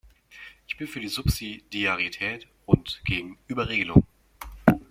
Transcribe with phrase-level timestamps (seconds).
[0.65, 4.03] Ich bin für die Subsidiarität und gegen Überregelung.